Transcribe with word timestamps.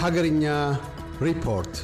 ሀገርኛ 0.00 0.44
ሪፖርት። 1.24 1.74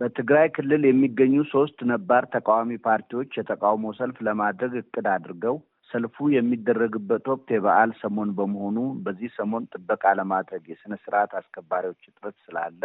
በትግራይ 0.00 0.46
ክልል 0.56 0.82
የሚገኙ 0.86 1.34
ሶስት 1.52 1.78
ነባር 1.90 2.24
ተቃዋሚ 2.34 2.72
ፓርቲዎች 2.86 3.30
የተቃውሞ 3.38 3.92
ሰልፍ 3.98 4.18
ለማድረግ 4.28 4.72
እቅድ 4.82 5.06
አድርገው 5.14 5.56
ሰልፉ 5.90 6.26
የሚደረግበት 6.34 7.24
ወቅት 7.32 7.48
የበዓል 7.54 7.92
ሰሞን 8.00 8.32
በመሆኑ 8.38 8.78
በዚህ 9.04 9.30
ሰሞን 9.38 9.68
ጥበቃ 9.72 10.14
ለማድረግ 10.20 10.64
የስነ 10.72 10.94
ስርዓት 11.04 11.32
አስከባሪዎች 11.40 12.02
እጥረት 12.10 12.36
ስላለ 12.46 12.82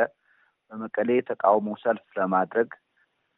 በመቀሌ 0.71 1.09
የተቃውሞ 1.17 1.69
ሰልፍ 1.83 2.07
ለማድረግ 2.19 2.69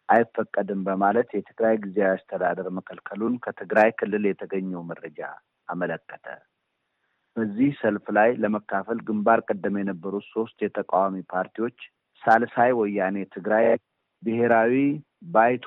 አይፈቀድም 0.10 0.84
በማለት 0.88 1.30
የትግራይ 1.34 1.76
ጊዜያዊ 1.84 2.14
አስተዳደር 2.18 2.70
መከልከሉን 2.78 3.36
ከትግራይ 3.46 3.92
ክልል 4.00 4.26
የተገኘው 4.30 4.84
መረጃ 4.90 5.20
አመለከተ። 5.68 6.26
በዚህ 7.36 7.70
ሰልፍ 7.80 8.06
ላይ 8.18 8.30
ለመካፈል 8.38 8.98
ግንባር 9.08 9.40
ቀደም 9.48 9.76
የነበሩት 9.80 10.26
ሶስት 10.34 10.58
የተቃዋሚ 10.66 11.16
ፓርቲዎች 11.34 11.78
ሳልሳይ 12.24 12.72
ወያኔ 12.80 13.18
ትግራይ፣ 13.36 13.66
ብሔራዊ 14.24 14.74
ባይቶ 15.34 15.66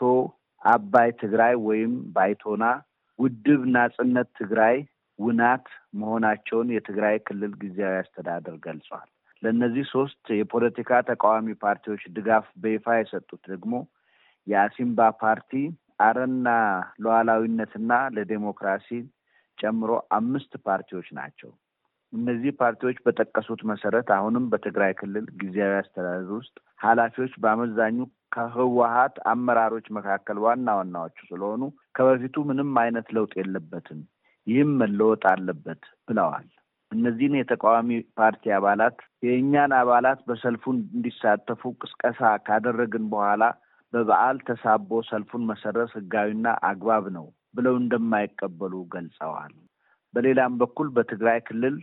አባይ 0.63 1.11
ትግራይ 1.23 1.55
ወይም 1.67 1.95
ባይቶና፣ 2.15 2.65
ውድብ 3.19 3.61
ናጽነት 3.75 4.29
ትግራይ 4.39 4.77
ውናት 5.19 5.67
መሆናቸውን 6.01 6.69
የትግራይ 6.73 7.17
ክልል 7.27 7.53
ጊዜያዊ 7.61 7.95
አስተዳደር 8.01 8.57
ገልጿል። 8.65 9.07
ለእነዚህ 9.43 9.85
ሶስት 9.93 10.25
የፖለቲካ 10.39 11.01
ተቃዋሚ 11.09 11.55
ፓርቲዎች 11.63 12.03
ድጋፍ 12.17 12.47
በይፋ 12.63 12.97
የሰጡት 12.97 13.43
ደግሞ 13.53 13.73
የአሲምባ 14.47 15.09
ፓርቲ፣ 15.23 15.53
አረና 16.01 16.49
ሉዓላዊነትና 17.03 17.93
ለዴሞክራሲ 18.17 18.89
ጨምሮ 19.59 19.91
አምስት 20.17 20.53
ፓርቲዎች 20.67 21.09
ናቸው። 21.19 21.51
እነዚህ 22.13 22.53
ፓርቲዎች 22.61 22.99
በጠቀሱት 23.07 23.61
መሰረት 23.71 24.09
አሁንም 24.17 24.45
በትግራይ 24.51 24.93
ክልል 24.99 25.27
ጊዜያዊ 25.41 25.73
አስተዳደር 25.79 26.29
ውስጥ 26.37 26.55
ኃላፊዎች 26.81 27.33
በአመዛኙ 27.43 27.97
ከህወሀት 28.37 29.17
አመራሮች 29.33 29.87
መካከል 29.97 30.39
ዋና 30.45 30.69
ዋናዎቹ 30.79 31.19
ስለሆኑ 31.29 31.63
ከበፊቱ 31.97 32.45
ምንም 32.49 32.71
አይነት 32.83 33.09
ለውጥ 33.17 33.33
የለበትም፣ 33.41 34.01
ይህም 34.47 34.73
መለወጥ 34.81 35.23
አለበት 35.33 35.83
ብለዋል። 36.09 36.49
እነዚህን 36.93 37.39
የተቃዋሚ 37.39 37.91
ፓርቲ 38.19 38.53
አባላት 38.57 38.99
የእኛን 39.27 39.73
አባላት 39.79 40.21
በሰልፉ 40.29 40.65
እንዲሳተፉ 40.75 41.73
ቅስቀሳ 41.83 42.21
ካደረግን 42.47 43.07
በኋላ 43.13 43.45
በበዓል 43.93 44.37
ተሳቦ 44.49 45.01
ሰልፉን 45.09 45.43
መሰረዝ 45.51 45.91
ህጋዊና 45.99 46.47
አግባብ 46.69 47.05
ነው 47.17 47.27
ብለው 47.57 47.75
እንደማይቀበሉ 47.81 48.75
ገልጸዋል። 48.95 49.55
በሌላም 50.15 50.53
በኩል 50.61 50.89
በትግራይ 50.97 51.39
ክልል 51.49 51.77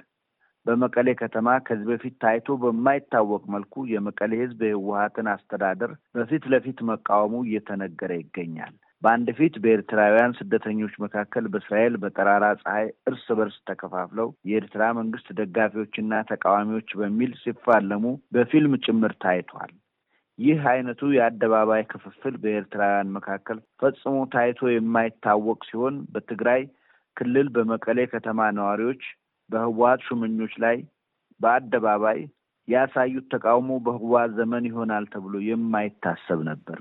በመቀሌ 0.65 1.09
ከተማ 1.21 1.47
ከዚህ 1.65 1.87
በፊት 1.89 2.13
ታይቶ 2.21 2.55
በማይታወቅ 2.61 3.43
መልኩ 3.55 3.83
የመቀሌ 3.89 4.31
ህዝብ 4.41 4.59
የህወሀትን 4.65 5.27
አስተዳደር 5.33 5.91
በፊት 6.17 6.43
ለፊት 6.53 6.79
መቃወሙ 6.89 7.43
እየተነገረ 7.45 8.11
ይገኛል። 8.19 8.73
በአንድ 9.01 9.29
ፊት 9.37 9.55
በኤርትራውያን 9.63 10.35
ስደተኞች 10.37 10.93
መካከል 11.03 11.45
በእስራኤል 11.53 11.95
በጠራራ 12.03 12.45
ፀሐይ 12.61 12.85
እርስ 13.09 13.25
በርስ 13.39 13.57
ተከፋፍለው 13.69 14.29
የኤርትራ 14.49 14.83
መንግስት 14.99 15.27
ደጋፊዎችና 15.39 16.21
ተቃዋሚዎች 16.29 16.91
በሚል 17.01 17.33
ሲፋለሙ 17.41 18.05
በፊልም 18.35 18.75
ጭምር 18.85 19.13
ታይቷል። 19.23 19.73
ይህ 20.39 20.61
አይነቱ 20.69 21.01
የአደባባይ 21.13 21.81
ክፍፍል 21.91 22.35
በኤርትራውያን 22.43 23.13
መካከል 23.17 23.57
ፈጽሞ 23.81 24.15
ታይቶ 24.33 24.69
የማይታወቅ 24.71 25.59
ሲሆን 25.69 25.97
በትግራይ 26.13 26.61
ክልል 27.17 27.47
በመቀሌ 27.55 27.99
ከተማ 28.13 28.47
ነዋሪዎች 28.57 29.03
በህወሀት 29.49 30.01
ሹመኞች 30.07 30.53
ላይ 30.63 30.77
በአደባባይ 31.41 32.19
ያሳዩት 32.67 33.25
ተቃውሞ 33.33 33.71
በህወሀት 33.85 34.31
ዘመን 34.39 34.65
ይሆናል 34.69 35.05
ተብሎ 35.13 35.35
የማይታሰብ 35.47 36.41
ነበር። 36.49 36.77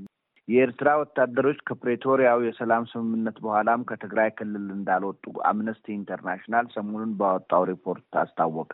የኤርትራ 0.49 0.91
ወታደሮች 1.01 1.59
ከፕሬቶሪያው 1.69 2.39
የሰላም 2.47 2.85
ስምምነት 2.93 3.37
በኋላም 3.45 3.87
ከትግራይ 3.91 4.31
ክልል 4.39 4.67
እንዳልወጡ 4.77 5.35
አምነስቲ 5.51 5.87
ኢንተርናሽናል 5.95 6.67
ሰሞኑን 6.75 7.13
ባወጣው 7.21 7.65
ሪፖርት 7.71 8.11
አስታወቀ። 8.23 8.73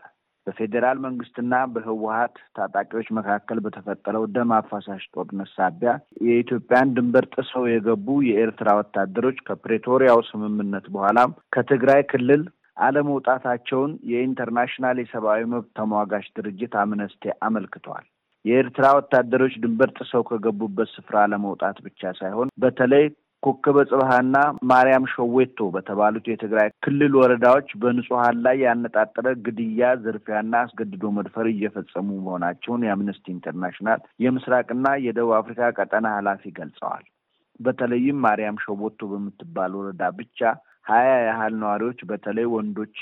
በፌዴራል 0.49 0.99
መንግስትና 1.05 1.55
በህወሀት 1.73 2.37
ታጣቂዎች 2.59 3.09
መካከል 3.17 3.59
በተፈጠረው 3.65 4.25
ደም 4.35 4.53
አፋሳሽ 4.57 5.03
ጦርነት 5.15 5.51
ሳቢያ 5.55 5.93
የኢትዮጵያን 6.29 6.93
ድንበር 6.97 7.27
ጥሰው 7.35 7.65
የገቡ 7.69 8.19
የኤርትራ 8.29 8.69
ወታደሮች 8.81 9.41
ከፕሬቶሪያው 9.49 10.21
ስምምነት 10.29 10.87
በኋላም 10.95 11.35
ከትግራይ 11.57 12.03
ክልል 12.13 12.45
አለመውጣታቸውን 12.83 13.93
የኢንተርናሽናል 14.11 14.97
የሰብአዊ 15.01 15.43
መብት 15.53 15.71
ተሟጋች 15.79 16.27
ድርጅት 16.37 16.75
አምነስቲ 16.83 17.33
አመልክተዋል። 17.47 18.07
የኤርትራ 18.45 18.87
ወታደሮች 18.99 19.55
ድንበር 19.63 19.91
ጥሰው 19.99 20.23
ከገቡበት 20.29 20.89
ስፍራ 20.95 21.25
ለመውጣት 21.33 21.79
ብቻ 21.87 22.13
ሳይሆን 22.21 22.53
በተለይ 22.63 23.05
ኮከበ 23.43 23.79
ጽባህና 23.91 24.37
ማርያም 24.71 25.05
ሸዌቶ 25.13 25.67
በተባሉት 25.75 26.25
የትግራይ 26.29 26.69
ክልል 26.85 27.13
ወረዳዎች 27.21 27.69
በንጹሀን 27.83 28.37
ላይ 28.45 28.57
ያነጣጠረ 28.65 29.27
ግድያ፣ 29.45 29.91
ዝርፊያና 30.05 30.55
አስገድዶ 30.63 31.11
መድፈር 31.19 31.49
እየፈጸሙ 31.53 32.09
መሆናቸውን 32.21 32.87
የአምነስቲ 32.87 33.27
ኢንተርናሽናል 33.35 34.01
የምስራቅና 34.25 34.87
የደቡብ 35.05 35.35
አፍሪካ 35.39 35.71
ቀጠና 35.79 36.09
ኃላፊ 36.17 36.53
ገልጸዋል። 36.59 37.05
በተለይም 37.61 38.19
ማርያም 38.25 38.59
ሸዌቶ 38.65 39.01
በምትባል 39.13 39.73
ወረዳ 39.79 40.11
ብቻ 40.19 40.41
ሀያ 40.87 41.09
ያህል 41.29 41.55
ነዋሪዎች 41.63 42.01
በተለይ 42.11 42.47
ወንዶች 42.53 42.97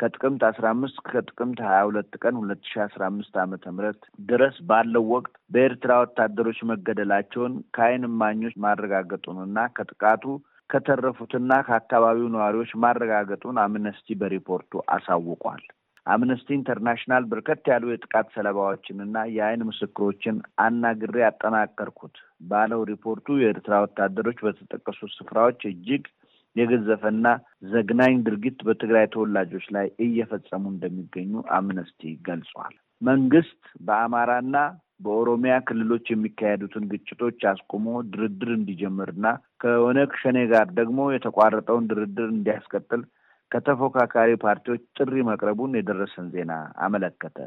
ከጥቅምት 0.00 0.42
አስራ 0.48 0.64
አምስት 0.74 0.98
ከጥቅምት 1.08 1.58
ሀያ 1.66 1.80
ሁለት 1.88 2.12
ቀን 2.22 2.34
ሁለት 2.40 2.62
ሺ 2.68 2.80
አስራ 2.84 3.02
አምስት 3.08 3.34
ዓመተ 3.42 3.72
ምህረት 3.74 4.00
ድረስ 4.28 4.56
ባለው 4.68 5.04
ወቅት 5.14 5.34
በኤርትራ 5.54 5.98
ወታደሮች 6.02 6.60
መገደላቸውን 6.70 7.56
ከዓይን 7.76 8.06
እማኞች 8.08 8.54
ማረጋገጡንና 8.64 9.66
ከጥቃቱ 9.76 10.24
ከተረፉትና 10.70 11.52
ከአካባቢው 11.66 12.30
ነዋሪዎች 12.34 12.72
ማረጋገጡን 12.82 13.56
አምነስቲ 13.62 14.16
በሪፖርቱ 14.20 14.82
አሳውቋል። 14.94 15.62
አምነስቲ 16.06 16.48
ኢንተርናሽናል 16.56 17.24
በርከት 17.30 17.64
ያሉ 17.70 17.84
የጥቃት 17.90 18.28
ሰለባዎችንና 18.34 19.16
የዓይን 19.34 19.66
ምስክሮችን 19.68 20.36
አናግሬ 20.64 21.16
ያጠናቀርኩት 21.24 22.16
ባለው 22.50 22.80
ሪፖርቱ 22.90 23.36
የኤርትራ 23.40 23.74
ወታደሮች 23.84 24.38
በተጠቀሱት 24.46 25.12
ስፍራዎች 25.18 25.60
እጅግ 25.70 26.04
የገዘፈና 26.56 27.26
ዘግናኝ 27.72 28.14
ድርጊት 28.26 28.58
በትግራይ 28.66 29.06
ተወላጆች 29.12 29.66
ላይ 29.76 29.86
እየፈጸሙ 30.06 30.62
እንደሚገኙ 30.72 31.42
አምነስቲ 31.58 32.12
ገልጿል። 32.28 32.74
መንግስት 33.02 33.58
በአማራና 33.86 34.56
በኦሮሚያ 35.04 35.54
ክልሎች 35.68 36.06
የሚካሄዱትን 36.10 36.84
ግጭቶች 36.90 37.38
አስቆሞ 37.50 37.86
ድርድር 38.12 38.50
እንዲጀምርና 38.56 39.26
ከኦነግ 39.62 40.12
ሸኔ 40.22 40.38
ጋር 40.52 40.66
ደግሞ 40.80 41.08
የተቋረጠውን 41.12 41.88
ድርድር 41.92 42.28
እንዲያስቀጥል 42.30 43.02
ከተፎካካሪ 43.50 44.30
ፓርቲዎች 44.44 44.82
ጥሪ 44.98 45.22
መቅረቡን 45.30 45.72
የደረሰን 45.78 46.26
ዜና 46.34 46.52
አመለከተ። 46.84 47.38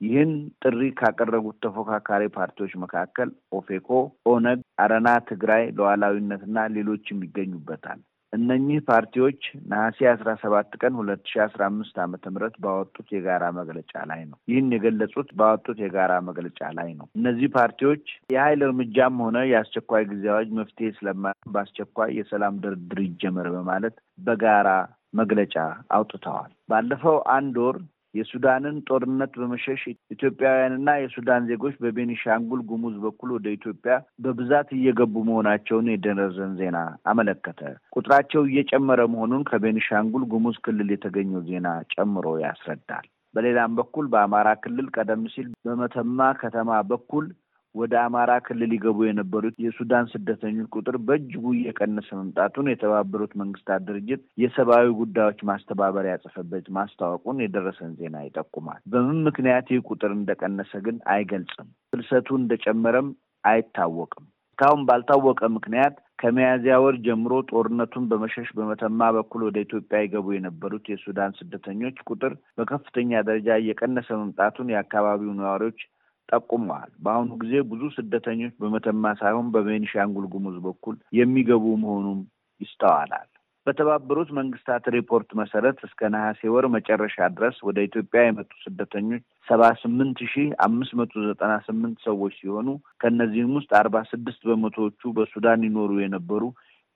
ይህን 0.00 0.32
ጥሪ 0.62 0.80
ካቀረቡት 0.98 1.56
ተፎካካሪ 1.64 2.22
ፓርቲዎች 2.36 2.72
መካከል 2.82 3.28
ኦፌኮ፣ 3.52 3.88
ኦነግ፣ 4.26 4.60
አረና 4.84 5.08
ትግራይ 5.30 5.64
ሉዓላዊነትና 5.76 6.66
ሌሎችም 6.76 7.22
ይገኙበታል። 7.26 8.00
እነኚህ 8.34 8.78
ፓርቲዎች 8.88 9.40
ነሐሴ 9.70 10.06
አስራ 10.12 10.30
ሰባት 10.42 10.70
ቀን 10.80 10.94
ሁለት 11.00 11.22
ሺ 11.30 11.40
አስራ 11.44 11.62
አምስት 11.70 11.96
ዓመተ 12.04 12.32
ምህረት 12.34 12.56
ባወጡት 12.64 13.08
የጋራ 13.14 13.44
መግለጫ 13.58 13.92
ላይ 14.10 14.22
ነው። 14.30 14.38
ይህን 14.50 14.68
የገለጹት 14.74 15.30
ባወጡት 15.38 15.78
የጋራ 15.84 16.12
መግለጫ 16.28 16.60
ላይ 16.78 16.90
ነው። 16.98 17.06
እነዚህ 17.18 17.50
ፓርቲዎች 17.56 18.04
የኃይል 18.34 18.62
እርምጃም 18.68 19.22
ሆነ 19.24 19.38
የአስቸኳይ 19.50 20.04
ጊዜ 20.12 20.26
አዋጅ 20.34 20.50
መፍትሄ 20.60 20.90
ስለማ 20.98 21.24
በአስቸኳይ 21.54 22.12
የሰላም 22.18 22.60
ድርድር 22.64 23.00
ይጀመር 23.06 23.48
በማለት 23.56 23.96
በጋራ 24.26 24.68
መግለጫ 25.14 25.56
አውጥተዋል። 25.96 26.52
ባለፈው 26.70 27.16
አንድ 27.34 27.56
ወር 27.64 27.76
የሱዳንን 28.14 28.76
ጦርነት 28.88 29.32
በመሸሽ 29.40 29.82
ኢትዮጵያውያንና 30.14 30.90
የሱዳን 30.98 31.48
ዜጎች 31.50 31.74
በቤኒሻንጉል 31.84 32.60
ጉሙዝ 32.68 32.96
በኩል 33.04 33.30
ወደ 33.36 33.46
ኢትዮጵያ 33.56 33.94
በብዛት 34.24 34.68
እየገቡ 34.78 35.14
መሆናቸውን 35.28 35.90
የደረሰን 35.92 36.52
ዜና 36.60 36.78
አመለከተ። 37.10 37.60
ቁጥራቸው 37.96 38.44
እየጨመረ 38.48 39.00
መሆኑን 39.14 39.44
ከቤኒሻንጉል 39.50 40.24
ጉሙዝ 40.32 40.58
ክልል 40.66 40.90
የተገኘው 40.94 41.42
ዜና 41.48 41.66
ጨምሮ 41.94 42.36
ያስረዳል። 42.44 43.06
በሌላም 43.34 43.72
በኩል 43.78 44.06
በአማራ 44.10 44.48
ክልል 44.62 44.88
ቀደም 44.96 45.22
ሲል 45.32 45.48
በመተማ 45.66 46.28
ከተማ 46.40 46.70
በኩል 46.90 47.24
ወደ 47.74 47.94
አማራ 48.02 48.32
ክልል 48.46 48.72
ይገቡ 48.74 48.98
የነበሩት 49.04 49.56
የሱዳን 49.64 50.10
ስደተኞች 50.12 50.68
ቁጥር 50.76 50.96
በእጅጉ 51.06 51.44
እየቀነሰ 51.54 52.08
መምጣቱን 52.18 52.70
የተባበሩት 52.70 53.32
መንግስታት 53.40 53.82
ድርጅት 53.88 54.22
የሰብአዊ 54.42 54.86
ጉዳዮች 55.00 55.40
ማስተባበሪያ 55.48 56.14
ጽሕፈት 56.22 56.46
ቤት 56.52 56.68
ማስታወቁን 56.76 57.42
የደረሰን 57.44 57.92
ዜና 58.00 58.22
ይጠቁማል። 58.24 58.80
በምን 58.94 59.18
ምክንያት 59.28 59.72
ይህ 59.74 59.82
ቁጥር 59.90 60.12
እንደቀነሰ 60.14 60.72
ግን 60.86 60.98
አይገልጽም። 61.14 61.68
ፍልሰቱ 61.92 62.28
እንደጨመረም 62.40 63.10
አይታወቅም። 63.44 64.24
እስካሁን 64.48 64.82
ባልታወቀ 64.88 65.40
ምክንያት 65.54 65.94
ከሚያዝያ 66.20 66.74
ወር 66.82 66.96
ጀምሮ 67.04 67.32
ጦርነቱን 67.48 68.04
በመሸሽ 68.10 68.48
በመተማ 68.58 69.08
በኩል 69.16 69.40
ወደ 69.46 69.56
ኢትዮጵያ 69.64 69.98
ይገቡ 70.02 70.26
የነበሩት 70.34 70.84
የሱዳን 70.90 71.34
ስደተኞች 71.38 71.96
ቁጥር 72.08 72.32
በከፍተኛ 72.58 73.22
ደረጃ 73.28 73.56
እየቀነሰ 73.60 74.08
መምጣቱን 74.20 74.70
የአካባቢው 74.72 75.32
ነዋሪዎች 75.40 75.80
ጠቁመዋል። 76.28 76.90
በአሁኑ 77.04 77.30
ጊዜ 77.42 77.54
ብዙ 77.70 77.82
ስደተኞች 77.96 78.54
በመተማ 78.60 79.14
ሳይሆን 79.20 79.46
በቤኒሻንጉል 79.54 80.26
ጉሙዝ 80.34 80.58
በኩል 80.66 80.96
የሚገቡ 81.18 81.64
መሆኑም 81.84 82.20
ይስተዋላል። 82.60 83.28
በተባበሩት 83.66 84.30
መንግስታት 84.38 84.84
ሪፖርት 84.94 85.28
መሰረት 85.38 85.78
እስከ 85.86 86.08
ነሐሴ 86.14 86.40
ወር 86.54 86.64
መጨረሻ 86.74 87.16
ድረስ 87.36 87.56
ወደ 87.68 87.78
ኢትዮጵያ 87.86 88.22
የመጡ 88.24 88.50
ስደተኞች 88.64 89.22
ሰባ 89.48 89.70
ስምንት 89.82 90.18
ሺህ 90.32 90.48
አምስት 90.66 90.92
መቶ 91.00 91.22
ዘጠና 91.28 91.52
ስምንት 91.68 91.98
ሰዎች 92.06 92.34
ሲሆኑ 92.40 92.68
ከእነዚህም 93.02 93.54
ውስጥ 93.58 93.70
አርባ 93.80 94.02
ስድስት 94.10 94.42
በመቶዎቹ 94.50 95.12
በሱዳን 95.16 95.64
ይኖሩ 95.68 95.92
የነበሩ 96.02 96.42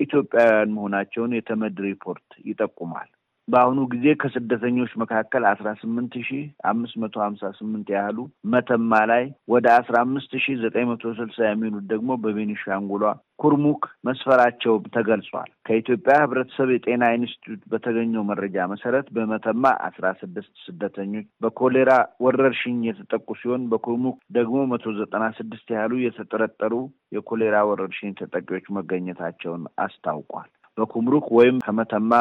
ኢትዮጵያውያን 0.00 0.74
መሆናቸውን 0.74 1.32
የተመድ 1.36 1.78
ሪፖርት 1.86 2.28
ይጠቁማል። 2.50 3.08
በአሁኑ 3.48 3.78
ጊዜ 3.92 4.06
ከስደተኞች 4.20 4.92
መካከል 5.02 5.42
አስራ 5.50 5.68
ስምንት 5.80 6.14
ሺህ 6.26 6.42
አምስት 6.70 6.96
መቶ 7.02 7.16
ሀምሳ 7.24 7.50
ስምንት 7.58 7.88
ያህሉ 7.94 8.18
መተማ 8.52 8.98
ላይ 9.10 9.24
ወደ 9.52 9.66
አስራ 9.76 9.94
አምስት 10.06 10.32
ሺህ 10.44 10.56
ዘጠኝ 10.62 10.84
መቶ 10.90 11.12
ስልሳ 11.18 11.38
የሚሆኑት 11.46 11.86
ደግሞ 11.92 12.18
በቤኒሻንጉሏ 12.24 13.04
ኩርሙክ 13.42 13.82
መስፈራቸው 14.06 14.74
ተገልጿል። 14.94 15.48
ከኢትዮጵያ 15.66 16.14
ሕብረተሰብ 16.22 16.68
የጤና 16.72 17.04
ኢንስቲትዩት 17.16 17.62
በተገኘው 17.72 18.22
መረጃ 18.30 18.66
መሰረት 18.72 19.06
በመተማ 19.16 19.72
አስራ 19.88 20.06
ስድስት 20.20 20.52
ስደተኞች 20.64 21.26
በኮሌራ 21.44 21.92
ወረርሽኝ 22.24 22.78
የተጠቁ 22.88 23.28
ሲሆን 23.40 23.64
በኩርሙክ 23.72 24.18
ደግሞ 24.32 24.66
መቶ 24.72 24.94
ዘጠና 24.98 25.24
ስድስት 25.38 25.68
ያህሉ 25.76 25.94
የተጠረጠሩ 26.02 26.74
የኮሌራ 27.16 27.56
ወረርሽኝ 27.70 28.12
ተጠቂዎች 28.20 28.66
መገኘታቸውን 28.78 29.64
አስታውቋል። 29.84 30.48
በኩምሩክ 30.78 31.26
ወይም 31.36 31.56
ከመተማ 31.62 32.12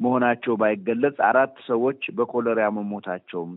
መሆናቸው 0.00 0.54
ባይገለጽ 0.60 1.16
አራት 1.28 1.54
ሰዎች 1.68 2.02
በኮሌራ 2.16 2.60
መሞታቸውም 2.76 3.52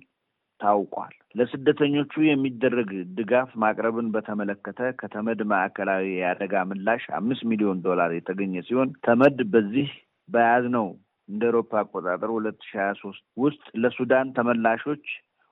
ታውቋል። 0.59 1.13
ለስደተኞቹ 1.35 2.13
የሚደረግ 2.25 2.89
ድጋፍ 3.17 3.49
ማቅረብን 3.61 4.07
በተመለከተ 4.15 4.89
ከተመድ 4.99 5.41
ማዕከላዊ 5.51 6.05
የአደጋ 6.15 6.63
ምላሽ 6.69 7.03
አምስት 7.19 7.43
ሚሊዮን 7.51 7.83
ዶላር 7.85 8.11
የተገኘ 8.15 8.63
ሲሆን 8.67 8.91
ተመድ 9.05 9.39
በዚህ 9.53 9.89
በያዝነው 10.29 10.87
እንደ 11.29 11.43
ኤሮፓ 11.49 11.71
አቆጣጠር 11.81 12.29
ሁለት 12.35 12.59
ሺህ 12.67 12.77
ሀያ 12.79 12.91
ሶስት 13.01 13.23
ውስጥ 13.43 13.63
ለሱዳን 13.81 14.33
ተመላሾች 14.37 15.05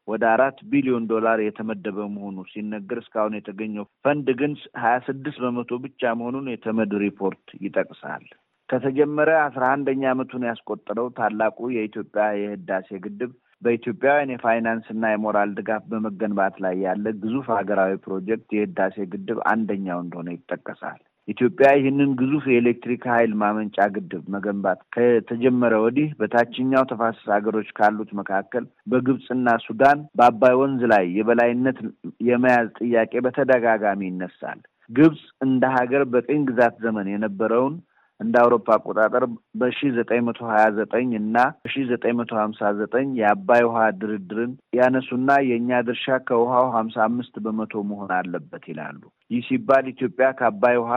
ወደ 0.08 0.24
አራት 0.34 0.58
ቢሊዮን 0.72 1.06
ዶላር 1.12 1.40
የተመደበ 1.44 2.08
መሆኑ 2.14 2.38
ሲነገር 2.52 3.00
እስካሁን 3.02 3.34
የተገኘው 3.38 3.86
ፈንድ 4.06 4.28
ግን 4.40 4.52
ሀያ 4.84 4.98
ስድስት 5.08 5.40
በመቶ 5.44 5.80
ብቻ 5.86 6.14
መሆኑን 6.20 6.46
የተመድ 6.52 6.94
ሪፖርት 7.04 7.46
ይጠቅሳል። 7.66 8.26
ከተጀመረ 8.70 9.30
አስራ 9.44 9.64
አንደኛ 9.74 10.04
ዓመቱን 10.12 10.48
ያስቆጠረው 10.48 11.08
ታላቁ 11.18 11.68
የኢትዮጵያ 11.74 12.24
የህዳሴ 12.40 12.90
ግድብ 13.06 13.32
በኢትዮጵያውያን 13.62 14.34
የፋይናንስ 14.34 14.88
እና 14.94 15.12
የሞራል 15.12 15.52
ድጋፍ 15.58 15.84
በመገንባት 15.92 16.56
ላይ 16.66 16.76
ያለ 16.86 17.06
ግዙፍ 17.22 17.48
ሀገራዊ 17.56 17.94
ፕሮጀክት 18.04 18.50
የህዳሴ 18.56 19.06
ግድብ 19.14 19.40
አንደኛው 19.52 20.00
እንደሆነ 20.04 20.30
ይጠቀሳል። 20.36 21.00
ኢትዮጵያ 21.28 21.70
ይህንን 21.78 22.12
ግዙፍ 22.20 22.44
የኤሌክትሪክ 22.50 23.04
ኃይል 23.14 23.32
ማመንጫ 23.42 23.88
ግድብ 23.96 24.24
መገንባት 24.36 24.80
ከተጀመረ 24.96 25.74
ወዲህ 25.84 26.10
በታችኛው 26.20 26.84
ተፋሰስ 26.92 27.26
ሀገሮች 27.36 27.70
ካሉት 27.80 28.12
መካከል 28.20 28.64
በግብፅና 28.92 29.56
ሱዳን 29.66 30.00
በአባይ 30.20 30.56
ወንዝ 30.62 30.84
ላይ 30.94 31.06
የበላይነት 31.18 31.80
የመያዝ 32.28 32.70
ጥያቄ 32.80 33.14
በተደጋጋሚ 33.28 34.02
ይነሳል። 34.10 34.62
ግብፅ 34.90 35.24
እንደ 35.46 35.64
ሀገር 35.76 36.04
በቅኝ 36.12 36.42
ግዛት 36.50 36.76
ዘመን 36.84 37.08
የነበረውን 37.14 37.76
እንደ 38.20 38.36
አውሮፓ 38.42 38.68
አቆጣጠር 38.76 39.24
በሺ 39.60 39.80
ዘጠኝ 39.98 40.22
መቶ 40.28 40.40
ሀያ 40.52 40.64
ዘጠኝ 40.78 41.10
እና 41.20 41.36
በሺ 41.60 41.76
ዘጠኝ 41.90 42.14
መቶ 42.20 42.32
ሀምሳ 42.40 42.70
ዘጠኝ 42.80 43.10
የአባይ 43.20 43.64
ውሃ 43.68 43.82
ድርድርን 44.00 44.54
ያነሱና 44.78 45.30
የእኛ 45.50 45.80
ድርሻ 45.88 46.18
ከውሃው 46.28 46.68
ሀምሳ 46.76 46.98
አምስት 47.08 47.36
በመቶ 47.46 47.84
መሆን 47.90 48.12
አለበት 48.18 48.66
ይላሉ። 48.72 49.02
ይህ 49.32 49.44
ሲባል 49.50 49.88
ኢትዮጵያ 49.94 50.30
ከአባይ 50.40 50.78
ውሃ 50.84 50.94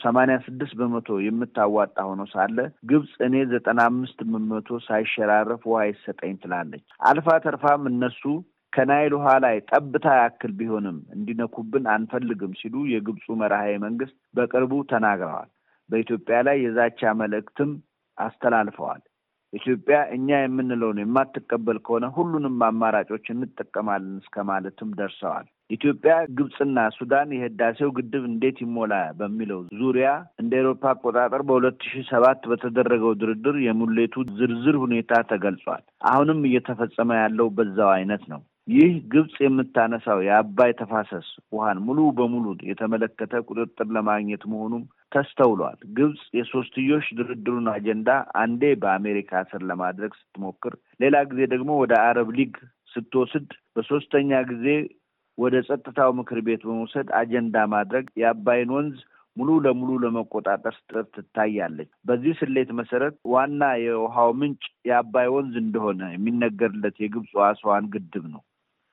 ሰማንያ 0.00 0.36
ስድስት 0.46 0.74
በመቶ 0.78 1.08
የምታዋጣ 1.24 1.96
ሆኖ 2.08 2.22
ሳለ 2.32 2.56
ግብፅ 2.90 3.12
እኔ 3.26 3.44
ዘጠና 3.52 3.80
አምስት 3.90 4.18
በመቶ 4.30 4.78
ሳይሸራረፍ 4.86 5.62
ውሃ 5.70 5.80
ይሰጠኝ 5.88 6.34
ትላለች። 6.42 6.84
አልፋ 7.10 7.36
ተርፋም 7.44 7.84
እነሱ 7.92 8.22
ከናይል 8.72 9.12
ውሃ 9.16 9.28
ላይ 9.44 9.56
ጠብታ 9.68 10.06
ያክል 10.20 10.52
ቢሆንም 10.58 10.96
እንዲነኩብን 11.16 11.84
አንፈልግም 11.92 12.52
ሲሉ 12.60 12.84
የግብፁ 12.92 13.36
መራሄ 13.40 13.68
መንግስት 13.84 14.16
በቅርቡ 14.36 14.72
ተናግረዋል። 14.92 15.50
በኢትዮጵያ 15.90 16.36
ላይ 16.46 16.56
የዛቻ 16.62 17.12
መልእክትም 17.20 17.72
አስተላልፈዋል። 18.18 19.02
ኢትዮጵያ 19.52 19.96
እኛ 20.14 20.28
የምንለውን 20.40 21.00
የማትቀበል 21.00 21.78
ከሆነ 21.84 22.04
ሁሉንም 22.14 22.56
አማራጮች 22.68 23.26
እንጠቀማለን 23.32 24.14
እስከ 24.22 24.44
ማለትም 24.48 24.88
ደርሰዋል። 24.98 25.44
ኢትዮጵያ፣ 25.70 26.14
ግብፅና 26.38 26.78
ሱዳን 26.96 27.28
የህዳሴው 27.34 27.90
ግድብ 27.98 28.24
እንዴት 28.30 28.58
ይሞላ 28.64 28.94
በሚለው 29.20 29.60
ዙሪያ 29.80 30.08
እንደ 30.42 30.52
ኤሮፓ 30.60 30.82
አቆጣጠር 30.92 31.42
በሁለት 31.48 31.78
ሺህ 31.88 32.04
ሰባት 32.10 32.42
በተደረገው 32.50 33.14
ድርድር 33.22 33.58
የሙሌቱ 33.64 34.24
ዝርዝር 34.38 34.78
ሁኔታ 34.84 35.22
ተገልጿል። 35.30 35.84
አሁንም 36.08 36.40
እየተፈጸመ 36.48 37.20
ያለው 37.22 37.48
በዛው 37.56 37.92
አይነት 37.94 38.24
ነው። 38.34 38.42
ይህ 38.72 38.92
ግብፅ 39.12 39.34
የምታነሳው 39.42 40.18
የአባይ 40.26 40.70
ተፋሰስ 40.78 41.26
ውሃን 41.54 41.78
ሙሉ 41.86 41.98
በሙሉ 42.18 42.54
የተመለከተ 42.68 43.42
ቁጥጥር 43.48 43.88
ለማግኘት 43.96 44.44
መሆኑም 44.52 44.84
ተስተውሏል። 45.14 45.78
ግብፅ 45.96 46.22
የሶስትዮሽ 46.38 47.06
ድርድሩን 47.18 47.66
አጀንዳ 47.72 48.08
አንዴ 48.42 48.62
በአሜሪካ 48.82 49.42
ስር 49.50 49.62
ለማድረግ 49.70 50.12
ስትሞክር፣ 50.20 50.74
ሌላ 51.00 51.16
ጊዜ 51.30 51.40
ደግሞ 51.54 51.70
ወደ 51.82 51.94
አረብ 52.04 52.30
ሊግ 52.38 52.54
ስትወስድ፣ 52.94 53.48
በሶስተኛ 53.76 54.40
ጊዜ 54.50 54.66
ወደ 55.38 55.54
ጸጥታው 55.68 56.10
ምክር 56.18 56.38
ቤት 56.46 56.62
በመውሰድ 56.66 57.08
አጀንዳ 57.20 57.56
ማድረግ 57.72 58.06
የአባይን 58.20 58.72
ወንዝ 58.76 58.98
ሙሉ 59.36 59.50
ለሙሉ 59.64 59.90
ለመቆጣጠር 60.02 60.74
ስትጥር 60.76 61.04
ትታያለች። 61.14 61.88
በዚህ 62.08 62.34
ስሌት 62.40 62.70
መሰረት 62.78 63.14
ዋና 63.32 63.62
የውሃው 63.84 64.30
ምንጭ 64.40 64.60
የአባይ 64.88 65.28
ወንዝ 65.34 65.54
እንደሆነ 65.62 66.02
የሚነገርለት 66.12 66.98
የግብፁ 67.04 67.32
አስዋን 67.48 67.86
ግድብ 67.94 68.26
ነው። 68.34 68.42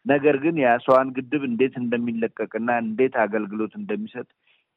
ነገር 0.06 0.36
ግን 0.44 0.56
የአስዋን 0.62 1.10
ግድብ 1.18 1.42
እንዴት 1.50 1.76
እንደሚለቀቅና 1.82 2.70
እንዴት 2.84 3.16
አገልግሎት 3.24 3.74
እንደሚሰጥ 3.80 4.28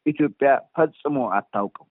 ኢትዮጵያ 0.07 0.49
ፈጽሞ 0.77 1.17
አታውቅም፣ 1.37 1.89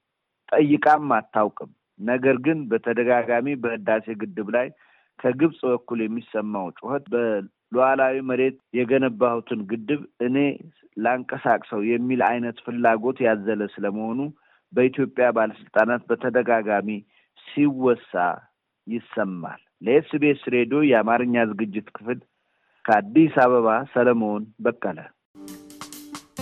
ጠይቃም 0.49 1.11
አታውቅም። 1.17 1.71
ነገር 1.99 2.37
ግን 2.45 2.59
በተደጋጋሚ 2.69 3.47
በህዳሴ 3.63 4.05
ግድብ 4.21 4.47
ላይ 4.55 4.67
ከግብፅ 5.19 5.59
በኩል 5.67 5.99
የሚሰማው 6.03 6.67
ጩኸት 6.77 7.05
በሉዓላዊ 7.13 8.15
መሬት 8.29 8.57
የገነባሁትን 8.77 9.59
ግድብ 9.71 10.01
እኔ 10.27 10.37
ላንቀሳቅሰው 10.97 11.81
የሚል 11.89 12.21
አይነት 12.29 12.57
ፍላጎት 12.65 13.19
ያዘለ 13.27 13.61
ስለመሆኑ 13.75 14.19
በኢትዮጵያ 14.73 15.25
ባለስልጣናት 15.37 16.03
በተደጋጋሚ 16.09 16.89
ሲወሳ 17.47 18.11
ይሰማል። 18.87 19.61
ለኤስቢኤስ 19.85 20.43
ሬዲዮ 20.55 20.79
የአማርኛ 20.89 21.35
ዝግጅት 21.51 21.87
ክፍል 21.95 22.19
ከአዲስ 22.85 23.35
አበባ 23.43 23.67
ሰለሞን 23.93 24.43
በቀለ። 24.65 24.99